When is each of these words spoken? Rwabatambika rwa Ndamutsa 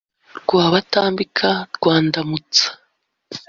Rwabatambika 0.43 1.49
rwa 1.75 1.95
Ndamutsa 2.05 2.67